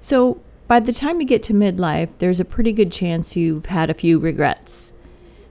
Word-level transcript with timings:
So, 0.00 0.40
by 0.66 0.80
the 0.80 0.92
time 0.92 1.20
you 1.20 1.26
get 1.26 1.42
to 1.44 1.54
midlife, 1.54 2.10
there's 2.18 2.40
a 2.40 2.44
pretty 2.44 2.72
good 2.72 2.92
chance 2.92 3.36
you've 3.36 3.66
had 3.66 3.88
a 3.88 3.94
few 3.94 4.18
regrets. 4.18 4.92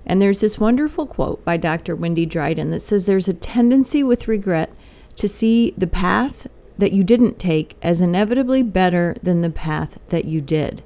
And 0.06 0.22
there's 0.22 0.42
this 0.42 0.60
wonderful 0.60 1.06
quote 1.06 1.44
by 1.44 1.58
Dr. 1.58 1.96
Wendy 1.96 2.26
Dryden 2.26 2.72
that 2.72 2.82
says 2.82 3.06
there's 3.06 3.28
a 3.28 3.34
tendency 3.34 4.04
with 4.04 4.28
regret 4.28 4.72
to 5.16 5.28
see 5.28 5.74
the 5.78 5.88
path 5.88 6.48
that 6.78 6.94
you 6.94 7.04
didn't 7.04 7.40
take 7.40 7.76
as 7.82 8.00
inevitably 8.00 8.64
better 8.64 9.16
than 9.22 9.42
the 9.42 9.50
path 9.50 10.00
that 10.10 10.26
you 10.26 10.40
did. 10.40 10.84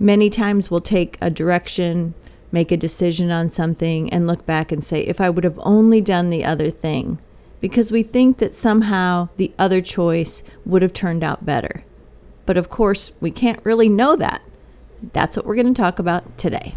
Many 0.00 0.30
times 0.30 0.70
we'll 0.70 0.80
take 0.80 1.18
a 1.20 1.30
direction, 1.30 2.14
make 2.50 2.72
a 2.72 2.76
decision 2.76 3.30
on 3.30 3.48
something, 3.48 4.10
and 4.10 4.26
look 4.26 4.46
back 4.46 4.72
and 4.72 4.82
say, 4.82 5.00
if 5.02 5.20
I 5.20 5.28
would 5.30 5.44
have 5.44 5.60
only 5.62 6.00
done 6.00 6.30
the 6.30 6.44
other 6.44 6.70
thing, 6.70 7.18
because 7.60 7.92
we 7.92 8.02
think 8.02 8.38
that 8.38 8.54
somehow 8.54 9.28
the 9.36 9.52
other 9.58 9.80
choice 9.80 10.42
would 10.64 10.82
have 10.82 10.92
turned 10.92 11.22
out 11.22 11.44
better. 11.44 11.84
But 12.48 12.56
of 12.56 12.70
course, 12.70 13.12
we 13.20 13.30
can't 13.30 13.60
really 13.62 13.90
know 13.90 14.16
that. 14.16 14.40
That's 15.12 15.36
what 15.36 15.44
we're 15.44 15.54
going 15.54 15.74
to 15.74 15.78
talk 15.78 15.98
about 15.98 16.38
today. 16.38 16.76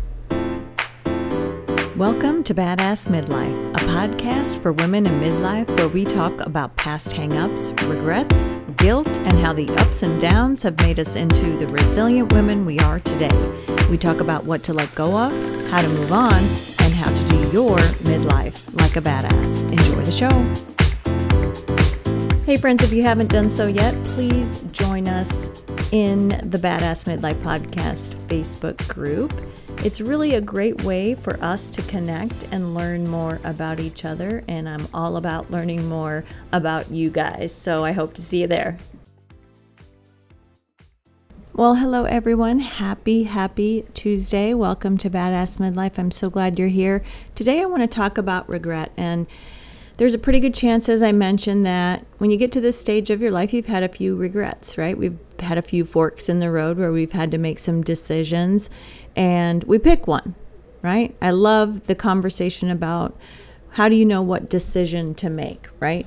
Welcome 1.95 2.43
to 2.43 2.53
Badass 2.53 3.07
Midlife, 3.07 3.75
a 3.75 3.77
podcast 3.85 4.61
for 4.61 4.73
women 4.73 5.07
in 5.07 5.13
midlife 5.21 5.69
where 5.77 5.87
we 5.87 6.03
talk 6.03 6.37
about 6.41 6.75
past 6.75 7.11
hangups, 7.11 7.71
regrets, 7.89 8.57
guilt, 8.75 9.07
and 9.07 9.39
how 9.39 9.53
the 9.53 9.69
ups 9.75 10.03
and 10.03 10.19
downs 10.19 10.61
have 10.63 10.77
made 10.79 10.99
us 10.99 11.15
into 11.15 11.57
the 11.57 11.67
resilient 11.67 12.33
women 12.33 12.65
we 12.65 12.77
are 12.79 12.99
today. 12.99 13.29
We 13.89 13.97
talk 13.97 14.19
about 14.19 14.43
what 14.43 14.65
to 14.65 14.73
let 14.73 14.93
go 14.93 15.17
of, 15.17 15.31
how 15.69 15.81
to 15.81 15.87
move 15.87 16.11
on, 16.11 16.33
and 16.81 16.93
how 16.93 17.09
to 17.09 17.29
do 17.29 17.37
your 17.53 17.77
midlife 18.03 18.77
like 18.77 18.97
a 18.97 19.01
badass. 19.01 19.71
Enjoy 19.71 20.03
the 20.03 20.11
show. 20.11 20.71
Hey, 22.43 22.57
friends, 22.57 22.83
if 22.83 22.91
you 22.91 23.03
haven't 23.03 23.31
done 23.31 23.49
so 23.49 23.67
yet, 23.67 23.93
please 24.03 24.59
join 24.73 25.07
us 25.07 25.60
in 25.91 26.29
the 26.29 26.57
Badass 26.57 27.05
Midlife 27.05 27.41
Podcast 27.41 28.15
Facebook 28.27 28.87
group. 28.87 29.33
It's 29.83 29.99
really 29.99 30.35
a 30.35 30.41
great 30.41 30.83
way 30.83 31.15
for 31.15 31.41
us 31.43 31.69
to 31.71 31.81
connect 31.83 32.47
and 32.51 32.73
learn 32.73 33.07
more 33.07 33.39
about 33.43 33.79
each 33.79 34.05
other, 34.05 34.43
and 34.47 34.69
I'm 34.69 34.87
all 34.93 35.17
about 35.17 35.51
learning 35.51 35.89
more 35.89 36.23
about 36.53 36.91
you 36.91 37.09
guys. 37.09 37.53
So 37.53 37.83
I 37.83 37.91
hope 37.91 38.13
to 38.13 38.21
see 38.21 38.41
you 38.41 38.47
there. 38.47 38.77
Well, 41.53 41.75
hello 41.75 42.05
everyone. 42.05 42.59
Happy, 42.59 43.23
happy 43.23 43.85
Tuesday. 43.93 44.53
Welcome 44.53 44.97
to 44.99 45.09
Badass 45.09 45.59
Midlife. 45.59 45.99
I'm 45.99 46.11
so 46.11 46.29
glad 46.29 46.57
you're 46.57 46.69
here. 46.69 47.03
Today 47.35 47.61
I 47.61 47.65
want 47.65 47.83
to 47.83 47.87
talk 47.87 48.17
about 48.17 48.47
regret 48.47 48.93
and 48.95 49.27
there's 49.97 50.13
a 50.15 50.17
pretty 50.17 50.39
good 50.39 50.55
chance, 50.55 50.89
as 50.89 51.03
I 51.03 51.11
mentioned, 51.11 51.65
that 51.65 52.05
when 52.17 52.31
you 52.31 52.37
get 52.37 52.51
to 52.53 52.61
this 52.61 52.79
stage 52.79 53.09
of 53.11 53.21
your 53.21 53.29
life, 53.29 53.53
you've 53.53 53.67
had 53.67 53.83
a 53.83 53.89
few 53.89 54.15
regrets, 54.15 54.77
right? 54.77 54.97
We've 54.97 55.19
had 55.41 55.57
a 55.57 55.61
few 55.61 55.85
forks 55.85 56.29
in 56.29 56.39
the 56.39 56.51
road 56.51 56.77
where 56.77 56.91
we've 56.91 57.11
had 57.11 57.31
to 57.31 57.37
make 57.37 57.59
some 57.59 57.81
decisions 57.81 58.69
and 59.15 59.63
we 59.65 59.77
pick 59.77 60.07
one, 60.07 60.35
right? 60.81 61.15
I 61.21 61.31
love 61.31 61.87
the 61.87 61.95
conversation 61.95 62.69
about 62.69 63.17
how 63.71 63.89
do 63.89 63.95
you 63.95 64.05
know 64.05 64.21
what 64.21 64.49
decision 64.49 65.15
to 65.15 65.29
make, 65.29 65.69
right? 65.79 66.05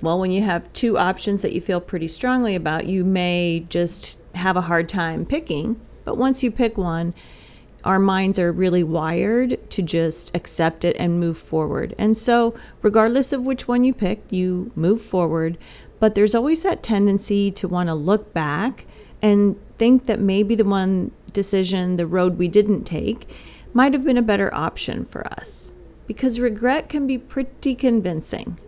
Well, 0.00 0.18
when 0.18 0.30
you 0.30 0.42
have 0.42 0.72
two 0.72 0.98
options 0.98 1.42
that 1.42 1.52
you 1.52 1.60
feel 1.60 1.80
pretty 1.80 2.08
strongly 2.08 2.54
about, 2.54 2.86
you 2.86 3.04
may 3.04 3.66
just 3.68 4.20
have 4.34 4.56
a 4.56 4.62
hard 4.62 4.88
time 4.88 5.24
picking. 5.24 5.80
But 6.04 6.18
once 6.18 6.42
you 6.42 6.50
pick 6.50 6.76
one, 6.76 7.14
our 7.84 7.98
minds 7.98 8.38
are 8.38 8.52
really 8.52 8.82
wired 8.82 9.58
to 9.70 9.82
just 9.82 10.34
accept 10.34 10.84
it 10.84 10.96
and 10.98 11.18
move 11.18 11.38
forward. 11.38 11.94
And 11.98 12.16
so, 12.16 12.54
regardless 12.80 13.32
of 13.32 13.44
which 13.44 13.66
one 13.66 13.84
you 13.84 13.94
pick, 13.94 14.22
you 14.30 14.70
move 14.74 15.00
forward. 15.00 15.58
But 16.02 16.16
there's 16.16 16.34
always 16.34 16.64
that 16.64 16.82
tendency 16.82 17.52
to 17.52 17.68
want 17.68 17.88
to 17.88 17.94
look 17.94 18.34
back 18.34 18.86
and 19.22 19.54
think 19.78 20.06
that 20.06 20.18
maybe 20.18 20.56
the 20.56 20.64
one 20.64 21.12
decision, 21.32 21.94
the 21.94 22.08
road 22.08 22.38
we 22.38 22.48
didn't 22.48 22.82
take, 22.82 23.30
might 23.72 23.92
have 23.92 24.04
been 24.04 24.16
a 24.16 24.20
better 24.22 24.52
option 24.52 25.04
for 25.04 25.24
us. 25.28 25.70
Because 26.08 26.40
regret 26.40 26.88
can 26.88 27.06
be 27.06 27.18
pretty 27.18 27.76
convincing. 27.76 28.58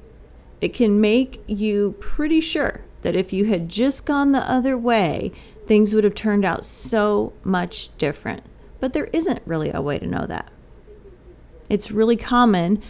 It 0.60 0.74
can 0.74 1.00
make 1.00 1.42
you 1.48 1.96
pretty 1.98 2.40
sure 2.40 2.82
that 3.02 3.16
if 3.16 3.32
you 3.32 3.46
had 3.46 3.68
just 3.68 4.06
gone 4.06 4.30
the 4.30 4.48
other 4.48 4.78
way, 4.78 5.32
things 5.66 5.92
would 5.92 6.04
have 6.04 6.14
turned 6.14 6.44
out 6.44 6.64
so 6.64 7.32
much 7.42 7.90
different. 7.98 8.44
But 8.78 8.92
there 8.92 9.10
isn't 9.12 9.42
really 9.44 9.72
a 9.72 9.82
way 9.82 9.98
to 9.98 10.06
know 10.06 10.26
that. 10.26 10.52
It's 11.68 11.90
really 11.90 12.16
common 12.16 12.80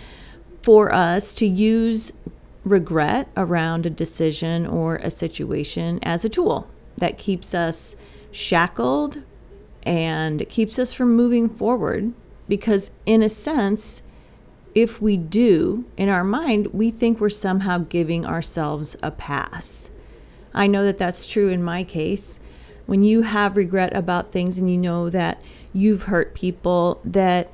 for 0.61 0.93
us 0.93 1.32
to 1.32 1.47
use 1.47 2.12
regret 2.64 3.28
around 3.36 3.86
a 3.86 3.91
decision 3.91 4.66
or 4.66 4.97
a 4.97 5.10
situation 5.10 5.98
as 6.02 6.25
a 6.25 6.28
tool 6.28 6.69
that 6.97 7.19
keeps 7.19 7.54
us 7.54 7.97
shackled 8.30 9.22
and 9.82 10.48
keeps 10.48 10.78
us 10.78 10.92
from 10.92 11.14
moving 11.14 11.48
forward 11.48 12.12
because, 12.48 12.91
in 13.06 13.22
a 13.22 13.28
sense, 13.28 14.02
if 14.75 15.00
we 15.00 15.16
do, 15.16 15.84
in 15.97 16.08
our 16.08 16.25
mind, 16.25 16.69
we 16.69 16.91
think 16.91 17.20
we're 17.20 17.30
somehow 17.30 17.78
giving 17.78 18.26
ourselves 18.26 18.96
a 19.02 19.10
pass. 19.10 19.91
I 20.52 20.66
know 20.66 20.84
that 20.84 20.98
that's 20.98 21.26
true 21.26 21.48
in 21.48 21.62
my 21.62 21.84
case. 21.84 22.41
When 22.86 23.02
you 23.02 23.22
have 23.22 23.56
regret 23.56 23.94
about 23.96 24.32
things 24.32 24.58
and 24.58 24.70
you 24.70 24.76
know 24.76 25.10
that 25.10 25.41
you've 25.72 26.02
hurt 26.02 26.34
people, 26.34 27.00
that 27.04 27.50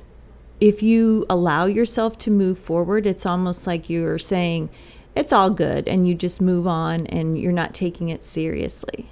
if 0.59 0.83
you 0.83 1.25
allow 1.29 1.65
yourself 1.65 2.17
to 2.19 2.31
move 2.31 2.59
forward, 2.59 3.05
it's 3.05 3.25
almost 3.25 3.65
like 3.65 3.89
you're 3.89 4.19
saying, 4.19 4.69
it's 5.15 5.33
all 5.33 5.49
good, 5.49 5.87
and 5.87 6.07
you 6.07 6.15
just 6.15 6.41
move 6.41 6.67
on 6.67 7.05
and 7.07 7.37
you're 7.37 7.51
not 7.51 7.73
taking 7.73 8.09
it 8.09 8.23
seriously. 8.23 9.09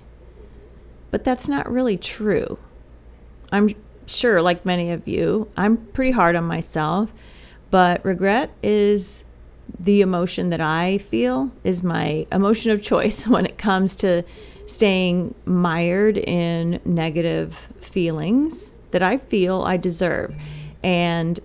But 1.11 1.23
that's 1.23 1.47
not 1.47 1.69
really 1.69 1.97
true. 1.97 2.57
I'm 3.51 3.75
sure, 4.05 4.41
like 4.41 4.65
many 4.65 4.91
of 4.91 5.07
you, 5.07 5.49
I'm 5.57 5.77
pretty 5.77 6.11
hard 6.11 6.35
on 6.35 6.45
myself, 6.45 7.11
but 7.71 8.03
regret 8.05 8.51
is 8.63 9.25
the 9.79 10.01
emotion 10.01 10.49
that 10.49 10.61
I 10.61 10.97
feel 10.97 11.51
is 11.63 11.83
my 11.83 12.25
emotion 12.31 12.71
of 12.71 12.81
choice 12.81 13.27
when 13.27 13.45
it 13.45 13.57
comes 13.57 13.95
to 13.97 14.23
staying 14.65 15.33
mired 15.45 16.17
in 16.17 16.79
negative 16.85 17.69
feelings 17.81 18.73
that 18.91 19.03
I 19.03 19.17
feel 19.17 19.63
I 19.63 19.77
deserve. 19.77 20.35
And 20.83 21.39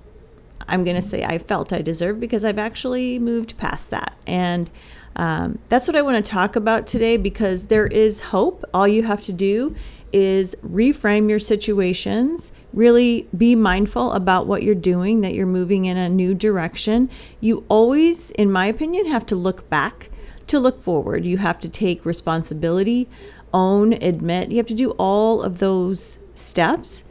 I'm 0.69 0.85
going 0.85 0.97
to 0.97 1.03
say 1.03 1.25
I 1.25 1.39
felt 1.39 1.73
I 1.73 1.83
deserved 1.83 2.21
because 2.21 2.45
I've 2.45 2.59
actually 2.59 3.19
moved 3.19 3.57
past 3.57 3.91
that. 3.91 4.17
And 4.27 4.71
um, 5.17 5.59
that's 5.69 5.87
what 5.87 5.97
I 5.97 6.03
want 6.03 6.25
to 6.25 6.31
talk 6.31 6.57
about 6.57 6.87
today 6.87 7.17
because 7.17 7.67
there 7.67 7.87
is 7.87 8.21
hope. 8.21 8.65
All 8.75 8.89
you 8.89 9.05
have 9.05 9.21
to 9.23 9.33
do 9.33 9.75
is 10.13 10.55
reframe 10.65 11.29
your 11.29 11.39
situations, 11.39 12.53
really 12.73 13.29
be 13.37 13.55
mindful 13.55 14.13
about 14.13 14.47
what 14.47 14.63
you're 14.63 14.75
doing, 14.75 15.21
that 15.23 15.35
you're 15.35 15.47
moving 15.47 15.87
in 15.87 15.97
a 15.97 16.09
new 16.09 16.35
direction. 16.35 17.11
You 17.41 17.65
always, 17.69 18.31
in 18.33 18.51
my 18.51 18.67
opinion, 18.67 19.07
have 19.07 19.27
to 19.27 19.37
look 19.37 19.69
back 19.69 20.11
to 20.47 20.61
look 20.61 20.81
forward. 20.81 21.25
You 21.25 21.39
have 21.39 21.59
to 21.61 21.69
take 21.69 22.05
responsibility, 22.05 23.09
own, 23.53 23.93
admit. 23.95 24.51
You 24.51 24.59
have 24.59 24.67
to 24.67 24.75
do 24.75 24.91
all 24.93 25.43
of 25.43 25.59
those 25.59 26.19
steps 26.35 27.05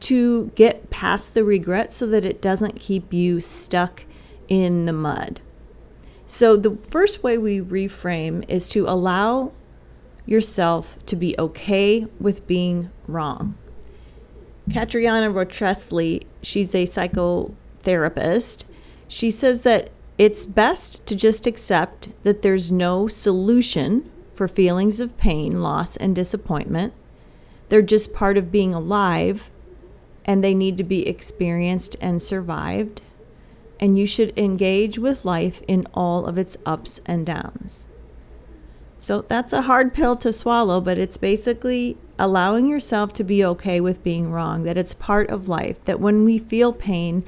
to 0.00 0.48
get 0.54 0.90
past 0.90 1.34
the 1.34 1.44
regret 1.44 1.92
so 1.92 2.06
that 2.06 2.24
it 2.24 2.40
doesn't 2.40 2.80
keep 2.80 3.12
you 3.12 3.40
stuck 3.40 4.04
in 4.48 4.86
the 4.86 4.92
mud. 4.92 5.40
So, 6.26 6.56
the 6.56 6.76
first 6.90 7.22
way 7.22 7.38
we 7.38 7.60
reframe 7.60 8.44
is 8.48 8.68
to 8.68 8.88
allow 8.88 9.52
yourself 10.26 10.98
to 11.06 11.16
be 11.16 11.34
okay 11.38 12.06
with 12.20 12.46
being 12.46 12.90
wrong. 13.08 13.56
Catriona 14.72 15.28
Rotresli, 15.30 16.24
she's 16.42 16.74
a 16.74 16.84
psychotherapist. 16.84 18.64
She 19.08 19.30
says 19.30 19.62
that 19.62 19.90
it's 20.18 20.46
best 20.46 21.04
to 21.06 21.16
just 21.16 21.46
accept 21.46 22.12
that 22.22 22.42
there's 22.42 22.70
no 22.70 23.08
solution 23.08 24.08
for 24.34 24.46
feelings 24.46 25.00
of 25.00 25.16
pain, 25.16 25.62
loss, 25.62 25.96
and 25.96 26.14
disappointment. 26.14 26.92
They're 27.68 27.82
just 27.82 28.14
part 28.14 28.36
of 28.36 28.52
being 28.52 28.72
alive 28.72 29.50
and 30.24 30.42
they 30.42 30.54
need 30.54 30.78
to 30.78 30.84
be 30.84 31.06
experienced 31.06 31.96
and 32.00 32.20
survived 32.20 33.02
and 33.80 33.98
you 33.98 34.06
should 34.06 34.38
engage 34.38 34.98
with 34.98 35.24
life 35.24 35.62
in 35.66 35.86
all 35.94 36.26
of 36.26 36.36
its 36.36 36.56
ups 36.66 37.00
and 37.06 37.24
downs. 37.24 37.88
So 38.98 39.22
that's 39.22 39.54
a 39.54 39.62
hard 39.62 39.94
pill 39.94 40.14
to 40.16 40.32
swallow, 40.32 40.82
but 40.82 40.98
it's 40.98 41.16
basically 41.16 41.96
allowing 42.18 42.66
yourself 42.66 43.14
to 43.14 43.24
be 43.24 43.42
okay 43.42 43.80
with 43.80 44.04
being 44.04 44.30
wrong, 44.30 44.64
that 44.64 44.76
it's 44.76 44.92
part 44.92 45.30
of 45.30 45.48
life, 45.48 45.82
that 45.86 45.98
when 45.98 46.22
we 46.22 46.38
feel 46.38 46.74
pain, 46.74 47.24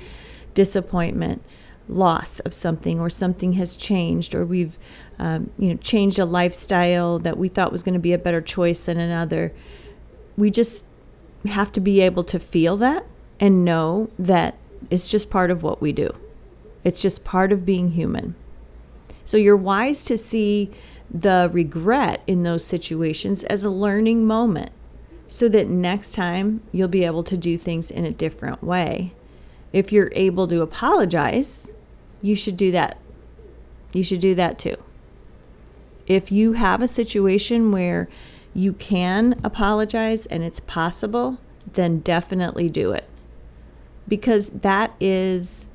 disappointment, 0.52 1.42
loss 1.88 2.40
of 2.40 2.52
something, 2.52 3.00
or 3.00 3.08
something 3.08 3.54
has 3.54 3.74
changed, 3.74 4.34
or 4.34 4.44
we've 4.44 4.76
um, 5.18 5.50
you 5.56 5.70
know 5.70 5.76
changed 5.76 6.18
a 6.18 6.26
lifestyle 6.26 7.18
that 7.20 7.38
we 7.38 7.48
thought 7.48 7.72
was 7.72 7.82
going 7.82 7.94
to 7.94 7.98
be 7.98 8.12
a 8.12 8.18
better 8.18 8.42
choice 8.42 8.84
than 8.84 9.00
another, 9.00 9.54
we 10.36 10.50
just 10.50 10.84
have 11.46 11.72
to 11.72 11.80
be 11.80 12.00
able 12.00 12.24
to 12.24 12.38
feel 12.38 12.76
that 12.78 13.04
and 13.40 13.64
know 13.64 14.10
that 14.18 14.56
it's 14.90 15.06
just 15.06 15.30
part 15.30 15.50
of 15.50 15.62
what 15.62 15.80
we 15.80 15.92
do. 15.92 16.14
It's 16.84 17.02
just 17.02 17.24
part 17.24 17.52
of 17.52 17.66
being 17.66 17.92
human. 17.92 18.34
So 19.24 19.36
you're 19.36 19.56
wise 19.56 20.04
to 20.04 20.18
see 20.18 20.70
the 21.10 21.50
regret 21.52 22.22
in 22.26 22.42
those 22.42 22.64
situations 22.64 23.44
as 23.44 23.64
a 23.64 23.70
learning 23.70 24.26
moment 24.26 24.72
so 25.28 25.48
that 25.48 25.68
next 25.68 26.12
time 26.12 26.62
you'll 26.72 26.88
be 26.88 27.04
able 27.04 27.22
to 27.24 27.36
do 27.36 27.56
things 27.56 27.90
in 27.90 28.04
a 28.04 28.10
different 28.10 28.62
way. 28.62 29.12
If 29.72 29.92
you're 29.92 30.12
able 30.14 30.46
to 30.48 30.60
apologize, 30.60 31.72
you 32.20 32.36
should 32.36 32.56
do 32.56 32.70
that. 32.72 32.98
You 33.92 34.04
should 34.04 34.20
do 34.20 34.34
that 34.34 34.58
too. 34.58 34.76
If 36.06 36.32
you 36.32 36.54
have 36.54 36.82
a 36.82 36.88
situation 36.88 37.72
where 37.72 38.08
you 38.54 38.72
can 38.72 39.40
apologize 39.42 40.26
and 40.26 40.42
it's 40.42 40.60
possible, 40.60 41.38
then 41.72 42.00
definitely 42.00 42.68
do 42.68 42.92
it. 42.92 43.08
Because 44.06 44.50
that 44.50 44.94
is 45.00 45.66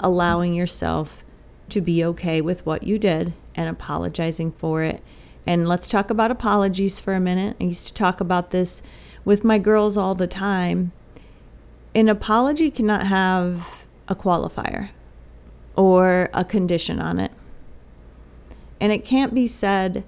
allowing 0.00 0.54
yourself 0.54 1.24
to 1.68 1.80
be 1.80 2.04
okay 2.04 2.40
with 2.40 2.64
what 2.64 2.82
you 2.82 2.98
did 2.98 3.32
and 3.54 3.68
apologizing 3.68 4.52
for 4.52 4.82
it. 4.82 5.02
And 5.46 5.68
let's 5.68 5.88
talk 5.88 6.10
about 6.10 6.30
apologies 6.30 7.00
for 7.00 7.14
a 7.14 7.20
minute. 7.20 7.56
I 7.60 7.64
used 7.64 7.86
to 7.88 7.94
talk 7.94 8.20
about 8.20 8.50
this 8.50 8.82
with 9.24 9.44
my 9.44 9.58
girls 9.58 9.96
all 9.96 10.14
the 10.14 10.26
time. 10.26 10.92
An 11.94 12.08
apology 12.08 12.70
cannot 12.70 13.06
have 13.06 13.84
a 14.08 14.14
qualifier 14.14 14.90
or 15.76 16.30
a 16.32 16.44
condition 16.44 17.00
on 17.00 17.18
it. 17.18 17.32
And 18.80 18.92
it 18.92 19.04
can't 19.04 19.34
be 19.34 19.46
said 19.46 20.04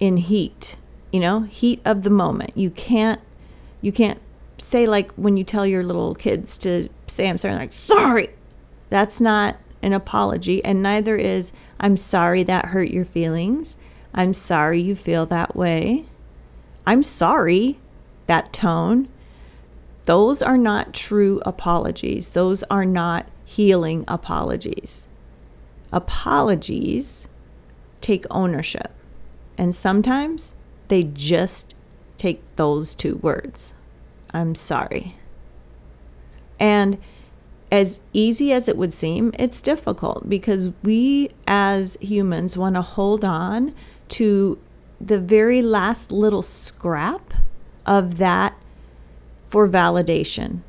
in 0.00 0.18
heat, 0.18 0.76
you 1.12 1.20
know, 1.20 1.40
heat 1.40 1.80
of 1.84 2.02
the 2.02 2.10
moment. 2.10 2.56
You 2.56 2.70
can't 2.70 3.20
you 3.80 3.92
can't 3.92 4.20
say 4.58 4.86
like 4.86 5.12
when 5.12 5.36
you 5.36 5.44
tell 5.44 5.64
your 5.64 5.84
little 5.84 6.14
kids 6.14 6.58
to 6.58 6.88
say 7.06 7.28
I'm 7.28 7.38
sorry 7.38 7.54
like 7.54 7.72
sorry. 7.72 8.28
That's 8.90 9.20
not 9.20 9.56
an 9.82 9.92
apology 9.92 10.64
and 10.64 10.82
neither 10.82 11.16
is 11.16 11.52
I'm 11.78 11.96
sorry 11.96 12.42
that 12.44 12.66
hurt 12.66 12.90
your 12.90 13.04
feelings. 13.04 13.76
I'm 14.12 14.34
sorry 14.34 14.82
you 14.82 14.96
feel 14.96 15.26
that 15.26 15.54
way. 15.54 16.06
I'm 16.86 17.02
sorry 17.02 17.78
that 18.26 18.52
tone. 18.52 19.08
Those 20.06 20.42
are 20.42 20.56
not 20.56 20.94
true 20.94 21.40
apologies. 21.44 22.32
Those 22.32 22.62
are 22.64 22.86
not 22.86 23.28
healing 23.44 24.04
apologies. 24.08 25.06
Apologies 25.92 27.28
take 28.00 28.24
ownership. 28.30 28.92
And 29.56 29.74
sometimes 29.74 30.54
they 30.88 31.02
just 31.02 31.74
take 32.16 32.42
those 32.56 32.94
two 32.94 33.16
words 33.16 33.74
I'm 34.30 34.54
sorry. 34.54 35.16
And 36.60 36.98
as 37.70 38.00
easy 38.12 38.52
as 38.52 38.68
it 38.68 38.76
would 38.76 38.92
seem, 38.92 39.32
it's 39.38 39.60
difficult 39.60 40.28
because 40.28 40.72
we 40.82 41.30
as 41.46 41.96
humans 42.00 42.56
want 42.56 42.74
to 42.76 42.82
hold 42.82 43.24
on 43.24 43.74
to 44.10 44.58
the 45.00 45.18
very 45.18 45.62
last 45.62 46.10
little 46.10 46.42
scrap 46.42 47.32
of 47.86 48.18
that 48.18 48.54
for 49.46 49.68
validation. 49.68 50.60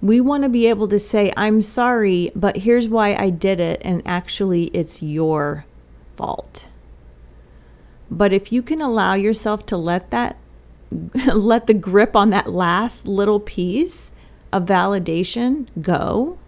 We 0.00 0.20
want 0.20 0.42
to 0.42 0.48
be 0.48 0.66
able 0.66 0.88
to 0.88 0.98
say, 0.98 1.32
I'm 1.36 1.62
sorry, 1.62 2.32
but 2.34 2.58
here's 2.58 2.88
why 2.88 3.14
I 3.14 3.30
did 3.30 3.60
it, 3.60 3.80
and 3.84 4.02
actually 4.04 4.64
it's 4.68 5.02
your 5.02 5.64
fault. 6.16 6.68
But 8.12 8.34
if 8.34 8.52
you 8.52 8.62
can 8.62 8.82
allow 8.82 9.14
yourself 9.14 9.64
to 9.66 9.76
let 9.78 10.10
that, 10.10 10.36
let 11.34 11.66
the 11.66 11.74
grip 11.74 12.14
on 12.14 12.28
that 12.28 12.52
last 12.52 13.06
little 13.08 13.40
piece 13.40 14.12
of 14.52 14.66
validation 14.66 15.66
go, 15.80 16.38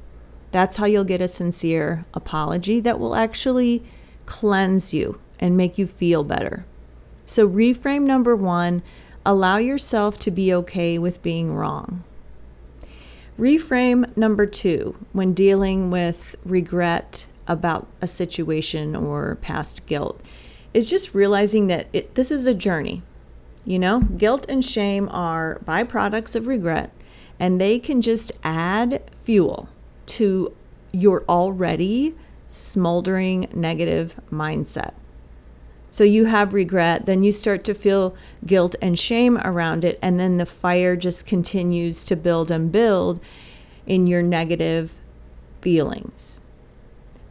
that's 0.51 0.77
how 0.77 0.85
you'll 0.85 1.05
get 1.05 1.23
a 1.23 1.27
sincere 1.27 2.05
apology 2.13 2.81
that 2.81 3.01
will 3.01 3.15
actually 3.15 3.83
cleanse 4.27 4.93
you 4.93 5.19
and 5.41 5.57
make 5.57 5.79
you 5.79 5.87
feel 5.87 6.23
better. 6.23 6.67
So, 7.25 7.49
reframe 7.49 8.03
number 8.03 8.37
one 8.37 8.83
allow 9.25 9.57
yourself 9.57 10.19
to 10.19 10.31
be 10.31 10.53
okay 10.53 10.99
with 10.99 11.23
being 11.23 11.55
wrong. 11.55 12.05
Reframe 13.39 14.15
number 14.19 14.45
two 14.45 14.97
when 15.13 15.33
dealing 15.33 15.91
with 15.91 16.37
regret 16.45 17.27
about 17.49 17.87
a 18.03 18.07
situation 18.07 18.95
or 18.95 19.37
past 19.37 19.87
guilt 19.87 20.21
is 20.75 20.91
just 20.91 21.15
realizing 21.15 21.69
that 21.69 21.87
it, 21.93 22.15
this 22.17 22.31
is 22.31 22.47
a 22.47 22.53
journey. 22.53 23.03
You 23.65 23.79
know, 23.79 24.01
guilt 24.01 24.45
and 24.49 24.63
shame 24.63 25.09
are 25.11 25.61
byproducts 25.65 26.37
of 26.37 26.47
regret, 26.47 26.91
and 27.41 27.59
they 27.59 27.79
can 27.79 28.03
just 28.03 28.33
add 28.43 29.03
fuel 29.23 29.69
to 30.07 30.55
your 30.93 31.25
already 31.29 32.15
smoldering 32.47 33.49
negative 33.55 34.21
mindset. 34.31 34.93
So 35.91 36.03
you 36.03 36.25
have 36.25 36.53
regret, 36.53 37.07
then 37.07 37.23
you 37.23 37.31
start 37.31 37.63
to 37.65 37.75
feel 37.75 38.17
guilt 38.45 38.75
and 38.83 38.99
shame 38.99 39.39
around 39.39 39.85
it, 39.85 39.99
and 40.03 40.19
then 40.19 40.39
the 40.39 40.47
fire 40.47 40.97
just 40.97 41.25
continues 41.25 42.03
to 42.05 42.17
build 42.17 42.51
and 42.51 42.71
build 42.71 43.21
in 43.87 44.07
your 44.07 44.21
negative 44.23 44.99
feelings. 45.61 46.41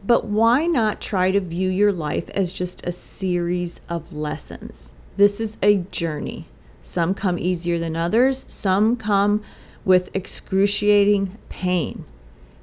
But 0.05 0.25
why 0.25 0.65
not 0.65 0.99
try 0.99 1.31
to 1.31 1.39
view 1.39 1.69
your 1.69 1.93
life 1.93 2.29
as 2.31 2.51
just 2.51 2.85
a 2.85 2.91
series 2.91 3.79
of 3.87 4.13
lessons? 4.13 4.95
This 5.15 5.39
is 5.39 5.57
a 5.61 5.77
journey. 5.77 6.47
Some 6.81 7.13
come 7.13 7.39
easier 7.39 7.79
than 7.79 7.95
others, 7.95 8.45
some 8.51 8.97
come 8.97 9.41
with 9.85 10.13
excruciating 10.13 11.37
pain. 11.47 12.03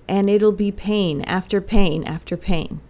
And 0.07 0.29
it'll 0.29 0.53
be 0.53 0.71
pain 0.71 1.23
after 1.23 1.63
pain 1.63 2.05
after 2.05 2.37
pain. 2.37 2.81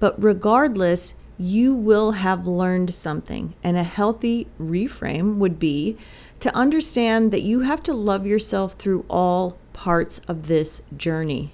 But 0.00 0.20
regardless, 0.20 1.14
you 1.38 1.74
will 1.74 2.12
have 2.12 2.46
learned 2.48 2.92
something. 2.92 3.54
And 3.62 3.76
a 3.76 3.84
healthy 3.84 4.48
reframe 4.60 5.36
would 5.36 5.60
be 5.60 5.96
to 6.40 6.54
understand 6.54 7.30
that 7.32 7.42
you 7.42 7.60
have 7.60 7.82
to 7.84 7.94
love 7.94 8.26
yourself 8.26 8.72
through 8.74 9.04
all 9.08 9.58
parts 9.72 10.20
of 10.26 10.48
this 10.48 10.82
journey. 10.96 11.52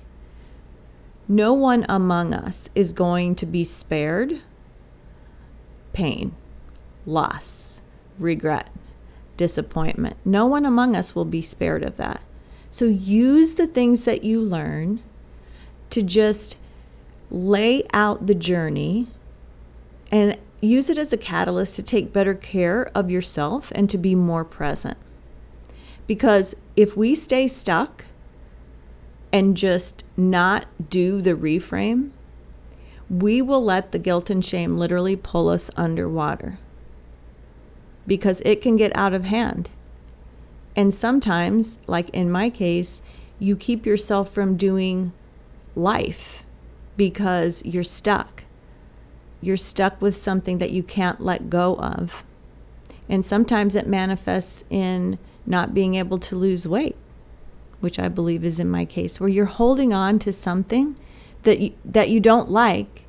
No 1.26 1.52
one 1.54 1.86
among 1.88 2.34
us 2.34 2.68
is 2.74 2.92
going 2.92 3.34
to 3.36 3.46
be 3.46 3.64
spared 3.64 4.40
pain, 5.92 6.34
loss, 7.06 7.80
regret, 8.18 8.68
disappointment. 9.36 10.16
No 10.24 10.46
one 10.46 10.66
among 10.66 10.94
us 10.96 11.14
will 11.14 11.24
be 11.24 11.40
spared 11.40 11.82
of 11.82 11.96
that. 11.96 12.20
So 12.70 12.84
use 12.86 13.54
the 13.54 13.66
things 13.66 14.04
that 14.04 14.24
you 14.24 14.40
learn 14.40 15.00
to 15.90 16.02
just 16.02 16.58
lay 17.30 17.84
out 17.92 18.26
the 18.26 18.34
journey 18.34 19.06
and 20.10 20.36
use 20.60 20.90
it 20.90 20.98
as 20.98 21.12
a 21.12 21.16
catalyst 21.16 21.76
to 21.76 21.82
take 21.82 22.12
better 22.12 22.34
care 22.34 22.90
of 22.94 23.10
yourself 23.10 23.72
and 23.74 23.88
to 23.90 23.98
be 23.98 24.14
more 24.14 24.44
present. 24.44 24.98
Because 26.06 26.54
if 26.76 26.96
we 26.96 27.14
stay 27.14 27.48
stuck 27.48 28.04
and 29.34 29.56
just 29.56 30.04
not 30.16 30.64
do 30.88 31.20
the 31.20 31.34
reframe, 31.34 32.10
we 33.10 33.42
will 33.42 33.62
let 33.62 33.92
the 33.92 33.98
guilt 33.98 34.30
and 34.30 34.44
shame 34.44 34.78
literally 34.78 35.16
pull 35.16 35.48
us 35.48 35.70
underwater 35.76 36.58
because 38.06 38.40
it 38.42 38.62
can 38.62 38.76
get 38.76 38.94
out 38.96 39.12
of 39.12 39.24
hand. 39.24 39.68
And 40.76 40.94
sometimes, 40.94 41.78
like 41.86 42.08
in 42.10 42.30
my 42.30 42.48
case, 42.48 43.02
you 43.38 43.56
keep 43.56 43.84
yourself 43.84 44.32
from 44.32 44.56
doing 44.56 45.12
life 45.74 46.44
because 46.96 47.64
you're 47.66 47.82
stuck 47.82 48.44
you're 49.44 49.56
stuck 49.56 50.00
with 50.00 50.16
something 50.16 50.58
that 50.58 50.70
you 50.70 50.82
can't 50.82 51.20
let 51.20 51.50
go 51.50 51.76
of. 51.76 52.24
And 53.08 53.24
sometimes 53.24 53.76
it 53.76 53.86
manifests 53.86 54.64
in 54.70 55.18
not 55.44 55.74
being 55.74 55.94
able 55.96 56.16
to 56.18 56.36
lose 56.36 56.66
weight, 56.66 56.96
which 57.84 58.00
I 58.00 58.08
believe 58.08 58.44
is 58.44 58.58
in 58.58 58.68
my 58.68 58.84
case, 58.84 59.20
where 59.20 59.28
you're 59.28 59.44
holding 59.44 59.94
on 59.94 60.18
to 60.20 60.32
something 60.32 60.98
that 61.44 61.60
you, 61.60 61.74
that 61.84 62.10
you 62.10 62.18
don't 62.18 62.50
like 62.50 63.06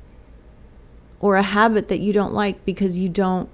or 1.18 1.34
a 1.34 1.42
habit 1.42 1.88
that 1.88 1.98
you 1.98 2.12
don't 2.12 2.34
like 2.34 2.64
because 2.64 2.98
you 2.98 3.08
don't 3.08 3.48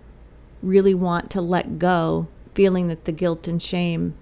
really 0.62 0.94
want 0.94 1.30
to 1.30 1.40
let 1.40 1.78
go, 1.78 2.28
feeling 2.54 2.88
that 2.88 3.06
the 3.06 3.12
guilt 3.12 3.48
and 3.48 3.62
shame 3.62 4.14